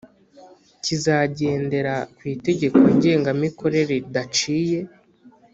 kizagendera 0.83 1.93
ku 2.15 2.21
itegeko 2.35 2.79
ngengamikorere 2.97 3.93
ridaciye 4.01 4.79